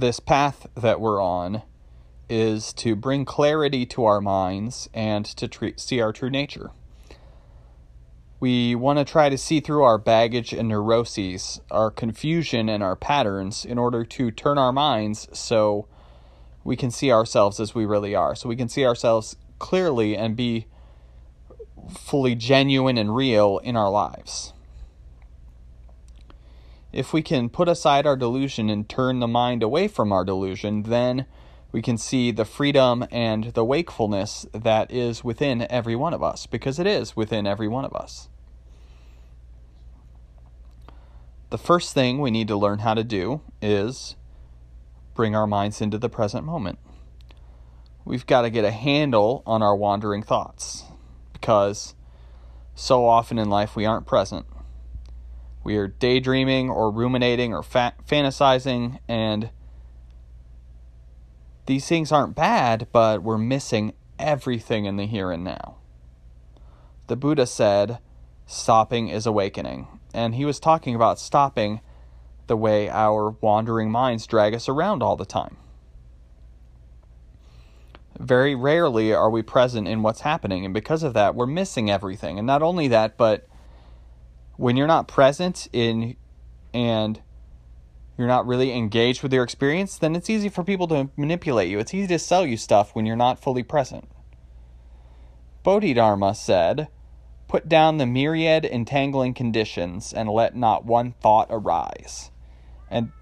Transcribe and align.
this 0.00 0.20
path 0.20 0.66
that 0.74 1.00
we're 1.00 1.22
on 1.22 1.62
is 2.28 2.72
to 2.74 2.96
bring 2.96 3.24
clarity 3.24 3.86
to 3.86 4.04
our 4.04 4.20
minds 4.20 4.88
and 4.92 5.24
to 5.24 5.48
treat, 5.48 5.80
see 5.80 6.00
our 6.00 6.12
true 6.12 6.30
nature. 6.30 6.70
We 8.38 8.74
want 8.74 8.98
to 8.98 9.04
try 9.04 9.28
to 9.28 9.38
see 9.38 9.60
through 9.60 9.82
our 9.82 9.96
baggage 9.96 10.52
and 10.52 10.68
neuroses, 10.68 11.60
our 11.70 11.90
confusion 11.90 12.68
and 12.68 12.82
our 12.82 12.96
patterns 12.96 13.64
in 13.64 13.78
order 13.78 14.04
to 14.04 14.30
turn 14.30 14.58
our 14.58 14.72
minds 14.72 15.28
so 15.32 15.88
we 16.62 16.76
can 16.76 16.90
see 16.90 17.10
ourselves 17.10 17.60
as 17.60 17.74
we 17.74 17.86
really 17.86 18.14
are. 18.14 18.34
So 18.34 18.48
we 18.48 18.56
can 18.56 18.68
see 18.68 18.84
ourselves 18.84 19.36
clearly 19.58 20.16
and 20.16 20.36
be 20.36 20.66
fully 21.88 22.34
genuine 22.34 22.98
and 22.98 23.14
real 23.14 23.58
in 23.58 23.76
our 23.76 23.90
lives. 23.90 24.52
If 26.96 27.12
we 27.12 27.20
can 27.20 27.50
put 27.50 27.68
aside 27.68 28.06
our 28.06 28.16
delusion 28.16 28.70
and 28.70 28.88
turn 28.88 29.20
the 29.20 29.28
mind 29.28 29.62
away 29.62 29.86
from 29.86 30.12
our 30.12 30.24
delusion, 30.24 30.84
then 30.84 31.26
we 31.70 31.82
can 31.82 31.98
see 31.98 32.30
the 32.30 32.46
freedom 32.46 33.04
and 33.10 33.52
the 33.52 33.66
wakefulness 33.66 34.46
that 34.54 34.90
is 34.90 35.22
within 35.22 35.70
every 35.70 35.94
one 35.94 36.14
of 36.14 36.22
us, 36.22 36.46
because 36.46 36.78
it 36.78 36.86
is 36.86 37.14
within 37.14 37.46
every 37.46 37.68
one 37.68 37.84
of 37.84 37.94
us. 37.94 38.30
The 41.50 41.58
first 41.58 41.92
thing 41.92 42.18
we 42.18 42.30
need 42.30 42.48
to 42.48 42.56
learn 42.56 42.78
how 42.78 42.94
to 42.94 43.04
do 43.04 43.42
is 43.60 44.16
bring 45.12 45.36
our 45.36 45.46
minds 45.46 45.82
into 45.82 45.98
the 45.98 46.08
present 46.08 46.46
moment. 46.46 46.78
We've 48.06 48.24
got 48.24 48.42
to 48.42 48.50
get 48.50 48.64
a 48.64 48.70
handle 48.70 49.42
on 49.44 49.62
our 49.62 49.76
wandering 49.76 50.22
thoughts 50.22 50.84
because 51.34 51.94
so 52.74 53.06
often 53.06 53.38
in 53.38 53.50
life 53.50 53.76
we 53.76 53.84
aren't 53.84 54.06
present. 54.06 54.46
We 55.66 55.78
are 55.78 55.88
daydreaming 55.88 56.70
or 56.70 56.92
ruminating 56.92 57.52
or 57.52 57.60
fa- 57.60 57.94
fantasizing, 58.08 59.00
and 59.08 59.50
these 61.66 61.88
things 61.88 62.12
aren't 62.12 62.36
bad, 62.36 62.86
but 62.92 63.24
we're 63.24 63.36
missing 63.36 63.92
everything 64.16 64.84
in 64.84 64.96
the 64.96 65.06
here 65.06 65.32
and 65.32 65.42
now. 65.42 65.78
The 67.08 67.16
Buddha 67.16 67.46
said, 67.46 67.98
Stopping 68.46 69.08
is 69.08 69.26
awakening. 69.26 69.88
And 70.14 70.36
he 70.36 70.44
was 70.44 70.60
talking 70.60 70.94
about 70.94 71.18
stopping 71.18 71.80
the 72.46 72.56
way 72.56 72.88
our 72.88 73.30
wandering 73.40 73.90
minds 73.90 74.24
drag 74.24 74.54
us 74.54 74.68
around 74.68 75.02
all 75.02 75.16
the 75.16 75.26
time. 75.26 75.56
Very 78.16 78.54
rarely 78.54 79.12
are 79.12 79.30
we 79.30 79.42
present 79.42 79.88
in 79.88 80.02
what's 80.02 80.20
happening, 80.20 80.64
and 80.64 80.72
because 80.72 81.02
of 81.02 81.12
that, 81.14 81.34
we're 81.34 81.44
missing 81.44 81.90
everything. 81.90 82.38
And 82.38 82.46
not 82.46 82.62
only 82.62 82.86
that, 82.86 83.16
but 83.16 83.48
when 84.56 84.76
you're 84.76 84.86
not 84.86 85.08
present 85.08 85.68
in 85.72 86.16
and 86.72 87.20
you're 88.18 88.26
not 88.26 88.46
really 88.46 88.72
engaged 88.72 89.22
with 89.22 89.32
your 89.32 89.44
experience, 89.44 89.98
then 89.98 90.16
it's 90.16 90.30
easy 90.30 90.48
for 90.48 90.64
people 90.64 90.88
to 90.88 91.10
manipulate 91.16 91.68
you. 91.68 91.78
It's 91.78 91.92
easy 91.92 92.08
to 92.08 92.18
sell 92.18 92.46
you 92.46 92.56
stuff 92.56 92.94
when 92.94 93.04
you're 93.04 93.16
not 93.16 93.38
fully 93.38 93.62
present. 93.62 94.08
Bodhidharma 95.62 96.34
said, 96.34 96.88
Put 97.48 97.68
down 97.68 97.98
the 97.98 98.06
myriad 98.06 98.64
entangling 98.64 99.34
conditions 99.34 100.12
and 100.12 100.28
let 100.28 100.56
not 100.56 100.84
one 100.84 101.12
thought 101.20 101.48
arise. 101.50 102.30
And 102.90 103.12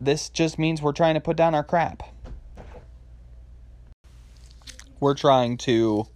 this 0.00 0.30
just 0.30 0.58
means 0.58 0.80
we're 0.80 0.92
trying 0.92 1.14
to 1.14 1.20
put 1.20 1.36
down 1.36 1.54
our 1.54 1.64
crap. 1.64 2.02
We're 4.98 5.14
trying 5.14 5.58
to 5.58 6.06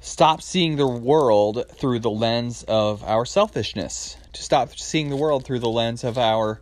stop 0.00 0.40
seeing 0.40 0.76
the 0.76 0.86
world 0.86 1.64
through 1.74 1.98
the 1.98 2.10
lens 2.10 2.64
of 2.64 3.04
our 3.04 3.26
selfishness, 3.26 4.16
to 4.32 4.42
stop 4.42 4.76
seeing 4.76 5.10
the 5.10 5.16
world 5.16 5.44
through 5.44 5.58
the 5.58 5.68
lens 5.68 6.04
of 6.04 6.16
our, 6.16 6.60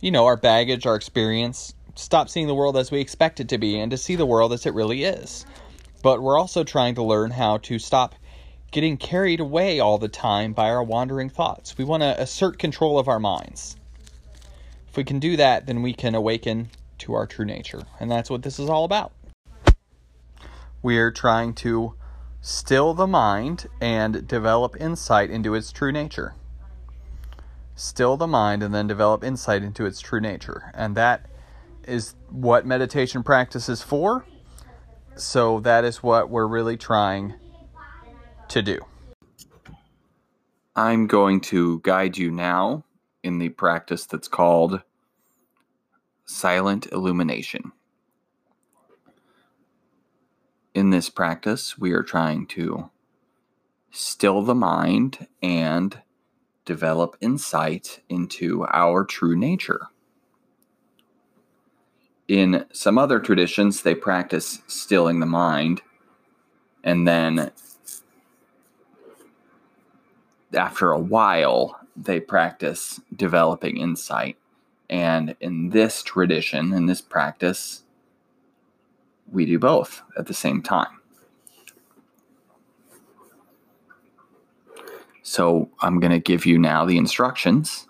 you 0.00 0.10
know, 0.10 0.26
our 0.26 0.36
baggage, 0.36 0.84
our 0.84 0.96
experience, 0.96 1.72
stop 1.94 2.28
seeing 2.28 2.48
the 2.48 2.54
world 2.54 2.76
as 2.76 2.90
we 2.90 3.00
expect 3.00 3.38
it 3.38 3.48
to 3.48 3.58
be, 3.58 3.78
and 3.78 3.92
to 3.92 3.96
see 3.96 4.16
the 4.16 4.26
world 4.26 4.52
as 4.52 4.66
it 4.66 4.74
really 4.74 5.04
is. 5.04 5.46
But 6.02 6.20
we're 6.20 6.38
also 6.38 6.64
trying 6.64 6.96
to 6.96 7.02
learn 7.02 7.30
how 7.30 7.58
to 7.58 7.78
stop 7.78 8.16
getting 8.72 8.96
carried 8.96 9.38
away 9.38 9.78
all 9.78 9.98
the 9.98 10.08
time 10.08 10.52
by 10.52 10.68
our 10.68 10.82
wandering 10.82 11.30
thoughts. 11.30 11.78
We 11.78 11.84
want 11.84 12.02
to 12.02 12.20
assert 12.20 12.58
control 12.58 12.98
of 12.98 13.06
our 13.06 13.20
minds. 13.20 13.76
If 14.88 14.96
we 14.96 15.04
can 15.04 15.20
do 15.20 15.36
that, 15.36 15.66
then 15.66 15.80
we 15.80 15.94
can 15.94 16.16
awaken 16.16 16.70
to 16.98 17.14
our 17.14 17.26
true 17.26 17.44
nature. 17.44 17.82
And 18.00 18.10
that's 18.10 18.28
what 18.28 18.42
this 18.42 18.58
is 18.58 18.68
all 18.68 18.84
about. 18.84 19.12
We're 20.82 21.12
trying 21.12 21.54
to 21.54 21.94
still 22.44 22.92
the 22.92 23.06
mind 23.06 23.66
and 23.80 24.28
develop 24.28 24.76
insight 24.78 25.30
into 25.30 25.54
its 25.54 25.72
true 25.72 25.90
nature. 25.90 26.34
Still 27.74 28.18
the 28.18 28.26
mind 28.26 28.62
and 28.62 28.74
then 28.74 28.86
develop 28.86 29.24
insight 29.24 29.62
into 29.62 29.86
its 29.86 29.98
true 29.98 30.20
nature. 30.20 30.70
And 30.74 30.94
that 30.94 31.24
is 31.88 32.14
what 32.28 32.66
meditation 32.66 33.22
practice 33.22 33.70
is 33.70 33.80
for. 33.80 34.26
So 35.16 35.60
that 35.60 35.84
is 35.84 36.02
what 36.02 36.28
we're 36.28 36.46
really 36.46 36.76
trying 36.76 37.32
to 38.48 38.60
do. 38.60 38.78
I'm 40.76 41.06
going 41.06 41.40
to 41.42 41.80
guide 41.80 42.18
you 42.18 42.30
now 42.30 42.84
in 43.22 43.38
the 43.38 43.48
practice 43.48 44.04
that's 44.04 44.28
called 44.28 44.82
silent 46.26 46.88
illumination 46.92 47.72
in 50.74 50.90
this 50.90 51.08
practice, 51.08 51.78
we 51.78 51.92
are 51.92 52.02
trying 52.02 52.46
to 52.48 52.90
still 53.90 54.42
the 54.42 54.54
mind 54.54 55.28
and 55.40 56.00
develop 56.64 57.16
insight 57.20 58.00
into 58.08 58.66
our 58.66 59.04
true 59.04 59.36
nature. 59.36 59.86
In 62.26 62.66
some 62.72 62.98
other 62.98 63.20
traditions, 63.20 63.82
they 63.82 63.94
practice 63.94 64.62
stilling 64.66 65.20
the 65.20 65.26
mind, 65.26 65.82
and 66.82 67.06
then 67.06 67.52
after 70.52 70.90
a 70.90 70.98
while, 70.98 71.78
they 71.96 72.18
practice 72.18 73.00
developing 73.14 73.76
insight. 73.76 74.36
And 74.90 75.36
in 75.40 75.70
this 75.70 76.02
tradition, 76.02 76.72
in 76.72 76.86
this 76.86 77.00
practice, 77.00 77.83
we 79.32 79.46
do 79.46 79.58
both 79.58 80.02
at 80.16 80.26
the 80.26 80.34
same 80.34 80.62
time. 80.62 81.00
So 85.22 85.70
I'm 85.80 86.00
going 86.00 86.12
to 86.12 86.20
give 86.20 86.44
you 86.44 86.58
now 86.58 86.84
the 86.84 86.98
instructions 86.98 87.86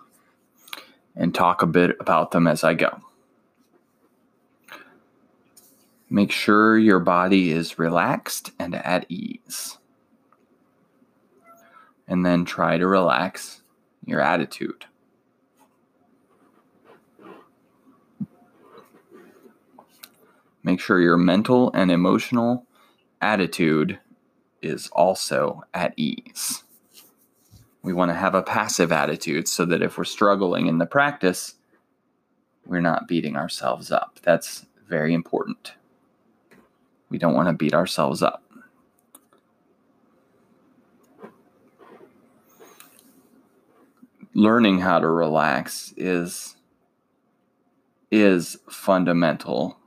and 1.15 1.35
talk 1.35 1.61
a 1.61 1.67
bit 1.67 1.95
about 1.99 2.31
them 2.31 2.47
as 2.47 2.63
I 2.63 2.73
go. 2.73 3.01
Make 6.09 6.31
sure 6.31 6.77
your 6.77 6.99
body 6.99 7.51
is 7.51 7.77
relaxed 7.77 8.51
and 8.57 8.75
at 8.75 9.05
ease. 9.09 9.77
And 12.07 12.25
then 12.25 12.45
try 12.45 12.77
to 12.77 12.87
relax 12.87 13.63
your 14.05 14.21
attitude. 14.21 14.85
Make 20.65 20.79
sure 20.79 20.99
your 20.99 21.15
mental 21.15 21.71
and 21.75 21.91
emotional 21.91 22.65
attitude 23.21 23.99
is 24.63 24.89
also 24.93 25.61
at 25.75 25.93
ease. 25.95 26.63
We 27.83 27.93
want 27.93 28.09
to 28.09 28.15
have 28.15 28.33
a 28.33 28.41
passive 28.41 28.91
attitude 28.91 29.47
so 29.47 29.63
that 29.65 29.83
if 29.83 29.95
we're 29.95 30.05
struggling 30.05 30.65
in 30.65 30.79
the 30.79 30.87
practice, 30.87 31.53
we're 32.65 32.81
not 32.81 33.07
beating 33.07 33.35
ourselves 33.35 33.91
up. 33.91 34.19
That's 34.23 34.65
very 34.89 35.13
important. 35.13 35.73
We 37.09 37.19
don't 37.19 37.35
want 37.35 37.47
to 37.47 37.53
beat 37.53 37.75
ourselves 37.75 38.23
up. 38.23 38.41
Learning 44.33 44.79
how 44.79 44.97
to 44.97 45.07
relax 45.07 45.93
is 45.95 46.55
is 48.09 48.57
fundamental 48.67 49.77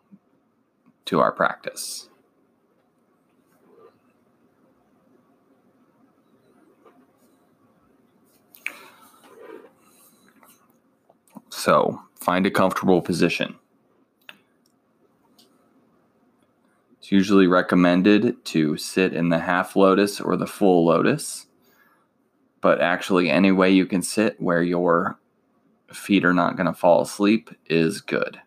to 1.09 1.21
our 1.21 1.33
practice. 1.33 2.11
So 11.49 12.03
find 12.15 12.45
a 12.45 12.51
comfortable 12.51 13.01
position. 13.01 13.57
It's 16.99 17.11
usually 17.11 17.47
recommended 17.47 18.45
to 18.47 18.77
sit 18.77 19.15
in 19.15 19.31
the 19.31 19.39
half 19.39 19.77
lotus 19.77 20.21
or 20.21 20.37
the 20.37 20.47
full 20.47 20.85
lotus, 20.85 21.47
but 22.61 22.83
actually, 22.83 23.31
any 23.31 23.51
way 23.51 23.71
you 23.71 23.87
can 23.87 24.03
sit 24.03 24.39
where 24.39 24.63
your 24.63 25.19
feet 25.91 26.25
are 26.27 26.35
not 26.35 26.57
going 26.57 26.67
to 26.67 26.75
fall 26.75 27.01
asleep 27.01 27.51
is 27.65 28.03
good. 28.03 28.43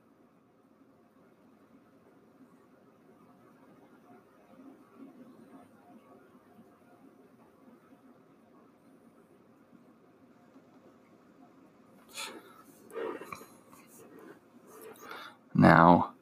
Now, 15.62 16.14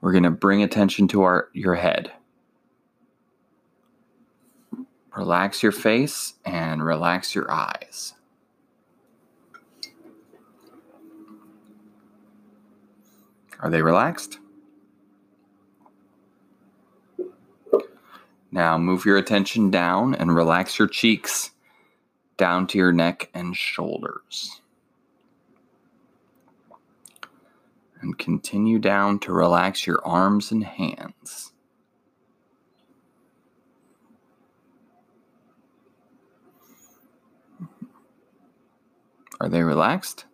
we're 0.00 0.12
going 0.12 0.24
to 0.24 0.30
bring 0.30 0.62
attention 0.62 1.06
to 1.08 1.20
our 1.20 1.50
your 1.52 1.74
head. 1.74 2.12
Relax 5.14 5.62
your 5.62 5.70
face 5.70 6.32
and 6.42 6.82
relax 6.82 7.34
your 7.34 7.52
eyes. 7.52 8.14
Are 13.60 13.68
they 13.68 13.82
relaxed? 13.82 14.38
Now 18.50 18.78
move 18.78 19.04
your 19.04 19.18
attention 19.18 19.70
down 19.70 20.14
and 20.14 20.34
relax 20.34 20.78
your 20.78 20.88
cheeks 20.88 21.50
down 22.38 22.66
to 22.68 22.78
your 22.78 22.92
neck 22.92 23.28
and 23.34 23.54
shoulders. 23.54 24.61
And 28.02 28.18
continue 28.18 28.78
down 28.78 29.18
to 29.20 29.32
relax 29.32 29.86
your 29.86 30.04
arms 30.04 30.50
and 30.50 30.64
hands. 30.64 31.52
Are 39.40 39.48
they 39.48 39.62
relaxed? 39.62 40.26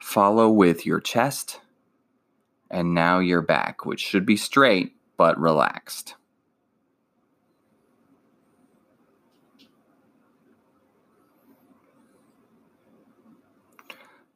Follow 0.00 0.48
with 0.48 0.86
your 0.86 1.00
chest 1.00 1.60
and 2.70 2.94
now 2.94 3.18
your 3.18 3.42
back, 3.42 3.84
which 3.84 4.00
should 4.00 4.26
be 4.26 4.36
straight 4.36 4.96
but 5.16 5.38
relaxed. 5.38 6.14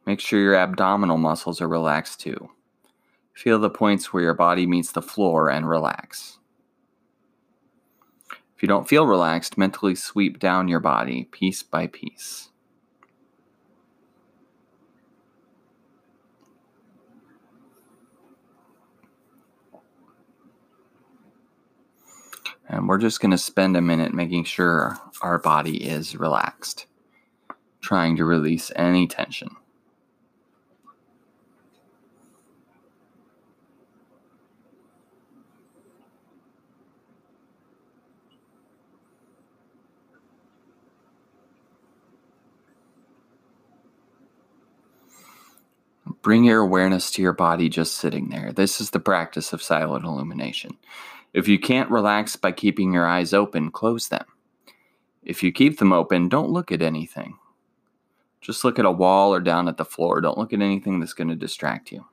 Make 0.09 0.21
sure 0.21 0.41
your 0.41 0.55
abdominal 0.55 1.19
muscles 1.19 1.61
are 1.61 1.69
relaxed 1.69 2.19
too. 2.19 2.49
Feel 3.35 3.59
the 3.59 3.69
points 3.69 4.11
where 4.11 4.23
your 4.23 4.33
body 4.33 4.67
meets 4.67 4.91
the 4.91 5.03
floor 5.03 5.51
and 5.51 5.69
relax. 5.69 6.39
If 8.57 8.63
you 8.63 8.69
don't 8.69 8.89
feel 8.89 9.07
relaxed, 9.07 9.59
mentally 9.59 9.95
sweep 9.95 10.39
down 10.39 10.67
your 10.67 10.81
body 10.81 11.25
piece 11.25 11.63
by 11.63 11.89
piece. 11.89 12.49
And 22.67 22.89
we're 22.89 22.97
just 22.97 23.21
going 23.21 23.33
to 23.33 23.37
spend 23.37 23.77
a 23.77 23.83
minute 23.83 24.15
making 24.15 24.45
sure 24.45 24.97
our 25.21 25.39
body 25.39 25.87
is 25.87 26.17
relaxed, 26.17 26.87
trying 27.83 28.17
to 28.17 28.25
release 28.25 28.73
any 28.75 29.07
tension. 29.07 29.58
Bring 46.29 46.45
your 46.45 46.61
awareness 46.61 47.11
to 47.13 47.23
your 47.23 47.33
body 47.33 47.71
just 47.71 47.97
sitting 47.97 48.29
there. 48.29 48.53
This 48.53 48.83
is 48.83 48.91
the 48.91 49.01
practice 49.01 49.55
of 49.55 49.63
silent 49.63 50.05
illumination. 50.05 50.77
If 51.33 51.49
you 51.49 51.59
can't 51.59 51.91
relax 51.91 52.37
by 52.37 52.53
keeping 52.53 52.93
your 52.93 53.07
eyes 53.07 53.33
open, 53.33 53.71
close 53.71 54.09
them. 54.09 54.27
If 55.23 55.43
you 55.43 55.53
keep 55.53 55.79
them 55.79 55.91
open, 55.91 56.29
don't 56.29 56.51
look 56.51 56.71
at 56.71 56.83
anything. 56.83 57.39
Just 58.43 58.63
look 58.63 58.79
at 58.79 58.85
a 58.85 58.91
wall 58.91 59.33
or 59.33 59.41
down 59.41 59.69
at 59.69 59.79
the 59.79 59.87
floor. 59.87 60.21
Don't 60.21 60.37
look 60.37 60.53
at 60.53 60.61
anything 60.61 61.01
that's 61.01 61.15
going 61.15 61.29
to 61.29 61.35
distract 61.35 61.91
you. 61.91 62.05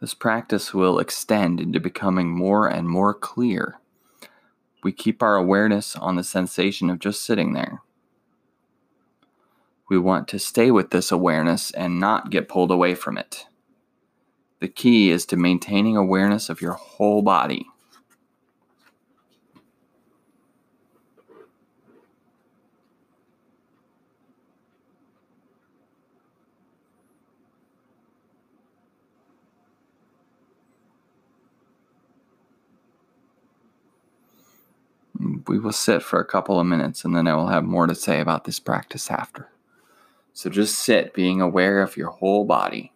This 0.00 0.14
practice 0.14 0.72
will 0.72 0.98
extend 0.98 1.60
into 1.60 1.78
becoming 1.78 2.30
more 2.30 2.66
and 2.66 2.88
more 2.88 3.12
clear. 3.12 3.80
We 4.82 4.92
keep 4.92 5.22
our 5.22 5.36
awareness 5.36 5.94
on 5.94 6.16
the 6.16 6.24
sensation 6.24 6.88
of 6.88 7.00
just 7.00 7.22
sitting 7.22 7.52
there. 7.52 7.82
We 9.90 9.98
want 9.98 10.28
to 10.28 10.38
stay 10.38 10.70
with 10.70 10.90
this 10.90 11.10
awareness 11.10 11.72
and 11.72 11.98
not 11.98 12.30
get 12.30 12.48
pulled 12.48 12.70
away 12.70 12.94
from 12.94 13.18
it. 13.18 13.46
The 14.60 14.68
key 14.68 15.10
is 15.10 15.26
to 15.26 15.36
maintaining 15.36 15.96
awareness 15.96 16.48
of 16.48 16.62
your 16.62 16.74
whole 16.74 17.22
body. 17.22 17.66
We 35.48 35.58
will 35.58 35.72
sit 35.72 36.02
for 36.02 36.20
a 36.20 36.24
couple 36.24 36.60
of 36.60 36.66
minutes 36.66 37.04
and 37.04 37.16
then 37.16 37.26
I 37.26 37.34
will 37.34 37.48
have 37.48 37.64
more 37.64 37.88
to 37.88 37.94
say 37.96 38.20
about 38.20 38.44
this 38.44 38.60
practice 38.60 39.10
after. 39.10 39.49
So 40.32 40.48
just 40.50 40.78
sit, 40.78 41.12
being 41.12 41.40
aware 41.40 41.82
of 41.82 41.96
your 41.96 42.10
whole 42.10 42.44
body. 42.44 42.92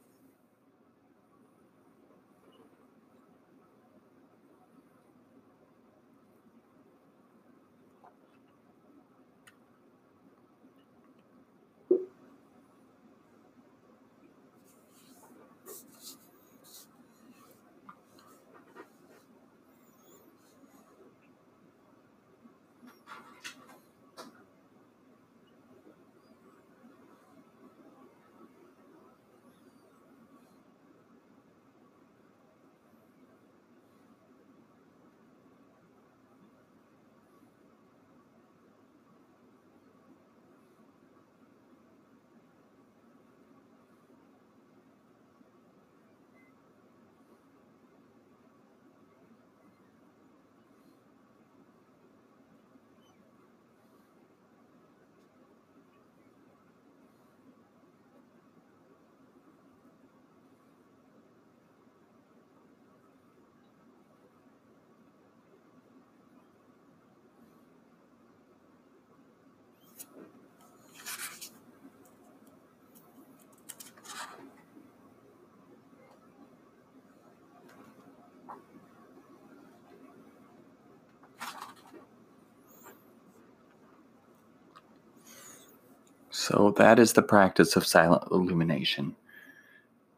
So, 86.44 86.74
that 86.76 86.98
is 86.98 87.14
the 87.14 87.22
practice 87.22 87.74
of 87.74 87.86
silent 87.86 88.24
illumination. 88.30 89.16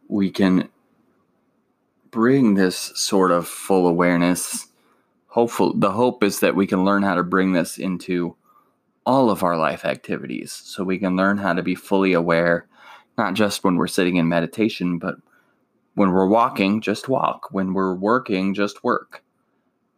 We 0.09 0.28
can 0.28 0.71
bring 2.11 2.54
this 2.54 2.76
sort 2.97 3.30
of 3.30 3.47
full 3.47 3.87
awareness. 3.87 4.66
Hopeful, 5.28 5.73
the 5.78 5.92
hope 5.92 6.25
is 6.25 6.40
that 6.40 6.56
we 6.56 6.66
can 6.66 6.85
learn 6.85 7.04
how 7.04 7.14
to 7.14 7.23
bring 7.23 7.52
this 7.52 7.78
into 7.78 8.35
all 9.04 9.30
of 9.30 9.45
our 9.45 9.56
life 9.56 9.85
activities 9.85 10.50
so 10.52 10.83
we 10.83 10.99
can 10.99 11.14
learn 11.14 11.38
how 11.38 11.52
to 11.52 11.62
be 11.62 11.76
fully 11.76 12.12
aware, 12.12 12.66
not 13.16 13.35
just 13.35 13.62
when 13.62 13.76
we're 13.76 13.87
sitting 13.87 14.16
in 14.16 14.28
meditation, 14.28 14.99
but 14.99 15.14
when 15.95 16.11
we're 16.11 16.26
walking, 16.26 16.80
just 16.80 17.09
walk. 17.09 17.52
When 17.52 17.73
we're 17.73 17.95
working, 17.95 18.52
just 18.52 18.83
work. 18.83 19.23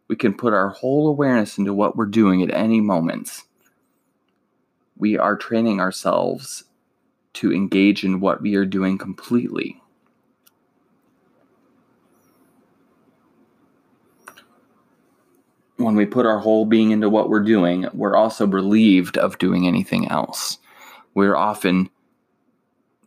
We 0.07 0.15
can 0.15 0.35
put 0.35 0.53
our 0.53 0.69
whole 0.69 1.07
awareness 1.07 1.57
into 1.57 1.73
what 1.73 1.95
we're 1.97 2.05
doing 2.05 2.43
at 2.43 2.53
any 2.53 2.81
moment. 2.81 3.45
We 4.99 5.17
are 5.17 5.35
training 5.35 5.79
ourselves 5.79 6.65
to 7.33 7.53
engage 7.53 8.03
in 8.03 8.19
what 8.19 8.41
we 8.41 8.55
are 8.55 8.65
doing 8.65 8.97
completely. 8.97 9.81
When 15.77 15.95
we 15.95 16.05
put 16.05 16.25
our 16.25 16.39
whole 16.39 16.65
being 16.65 16.91
into 16.91 17.09
what 17.09 17.29
we're 17.29 17.39
doing, 17.39 17.87
we're 17.93 18.17
also 18.17 18.45
relieved 18.45 19.17
of 19.17 19.37
doing 19.37 19.65
anything 19.65 20.09
else. 20.09 20.57
We're 21.13 21.37
often 21.37 21.89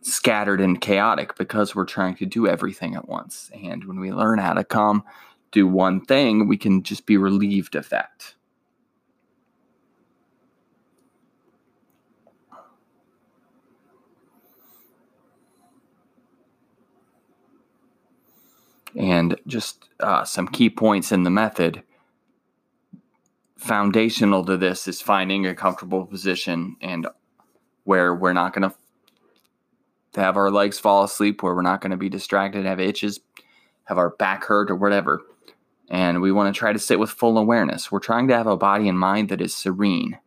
scattered 0.01 0.59
and 0.59 0.81
chaotic 0.81 1.37
because 1.37 1.75
we're 1.75 1.85
trying 1.85 2.15
to 2.15 2.25
do 2.25 2.47
everything 2.47 2.95
at 2.95 3.07
once. 3.07 3.51
And 3.53 3.85
when 3.85 3.99
we 3.99 4.11
learn 4.11 4.39
how 4.39 4.53
to 4.53 4.63
come 4.63 5.03
do 5.51 5.67
one 5.67 6.03
thing, 6.03 6.47
we 6.47 6.57
can 6.57 6.81
just 6.81 7.05
be 7.05 7.17
relieved 7.17 7.75
of 7.75 7.89
that. 7.89 8.33
And 18.95 19.39
just 19.47 19.89
uh, 19.99 20.23
some 20.23 20.47
key 20.47 20.69
points 20.69 21.11
in 21.11 21.23
the 21.23 21.29
method. 21.29 21.83
Foundational 23.57 24.45
to 24.45 24.57
this 24.57 24.87
is 24.87 25.01
finding 25.01 25.45
a 25.45 25.55
comfortable 25.55 26.05
position 26.05 26.75
and 26.81 27.07
where 27.85 28.13
we're 28.13 28.33
not 28.33 28.53
going 28.53 28.69
to 28.69 28.75
to 30.13 30.21
have 30.21 30.37
our 30.37 30.51
legs 30.51 30.79
fall 30.79 31.03
asleep 31.03 31.41
where 31.41 31.55
we're 31.55 31.61
not 31.61 31.81
going 31.81 31.91
to 31.91 31.97
be 31.97 32.09
distracted, 32.09 32.65
have 32.65 32.79
itches, 32.79 33.19
have 33.85 33.97
our 33.97 34.11
back 34.11 34.45
hurt, 34.45 34.71
or 34.71 34.75
whatever. 34.75 35.21
And 35.89 36.21
we 36.21 36.31
want 36.31 36.53
to 36.53 36.57
try 36.57 36.71
to 36.71 36.79
sit 36.79 36.99
with 36.99 37.09
full 37.09 37.37
awareness. 37.37 37.91
We're 37.91 37.99
trying 37.99 38.27
to 38.29 38.37
have 38.37 38.47
a 38.47 38.57
body 38.57 38.87
and 38.87 38.97
mind 38.97 39.29
that 39.29 39.41
is 39.41 39.55
serene. 39.55 40.19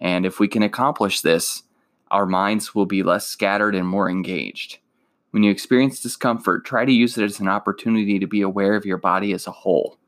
And 0.00 0.26
if 0.26 0.38
we 0.38 0.48
can 0.48 0.62
accomplish 0.62 1.20
this, 1.20 1.62
our 2.10 2.26
minds 2.26 2.74
will 2.74 2.86
be 2.86 3.02
less 3.02 3.26
scattered 3.26 3.74
and 3.74 3.88
more 3.88 4.10
engaged. 4.10 4.78
When 5.34 5.42
you 5.42 5.50
experience 5.50 5.98
discomfort, 5.98 6.64
try 6.64 6.84
to 6.84 6.92
use 6.92 7.18
it 7.18 7.24
as 7.24 7.40
an 7.40 7.48
opportunity 7.48 8.20
to 8.20 8.26
be 8.28 8.40
aware 8.40 8.76
of 8.76 8.86
your 8.86 8.98
body 8.98 9.32
as 9.32 9.48
a 9.48 9.50
whole. 9.50 9.98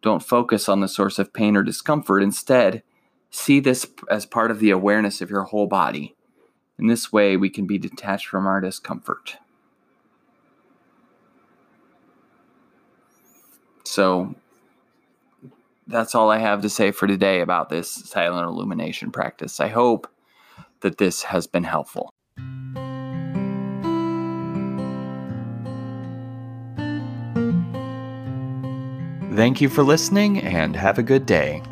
Don't 0.00 0.22
focus 0.22 0.70
on 0.70 0.80
the 0.80 0.88
source 0.88 1.18
of 1.18 1.34
pain 1.34 1.54
or 1.54 1.62
discomfort. 1.62 2.22
Instead, 2.22 2.82
see 3.28 3.60
this 3.60 3.86
as 4.10 4.24
part 4.24 4.50
of 4.50 4.58
the 4.58 4.70
awareness 4.70 5.20
of 5.20 5.28
your 5.28 5.42
whole 5.42 5.66
body 5.66 6.16
in 6.78 6.86
this 6.86 7.12
way, 7.12 7.36
we 7.36 7.50
can 7.50 7.66
be 7.66 7.76
detached 7.76 8.28
from 8.28 8.46
our 8.46 8.62
discomfort. 8.62 9.36
So, 13.84 14.34
that's 15.86 16.14
all 16.14 16.30
I 16.30 16.38
have 16.38 16.62
to 16.62 16.70
say 16.70 16.90
for 16.90 17.06
today 17.06 17.42
about 17.42 17.68
this 17.68 17.90
silent 17.90 18.46
illumination 18.46 19.10
practice. 19.10 19.60
I 19.60 19.68
hope 19.68 20.08
that 20.80 20.96
this 20.96 21.24
has 21.24 21.46
been 21.46 21.64
helpful. 21.64 22.10
Thank 29.38 29.60
you 29.60 29.68
for 29.68 29.84
listening 29.84 30.40
and 30.40 30.74
have 30.74 30.98
a 30.98 31.02
good 31.04 31.24
day. 31.24 31.62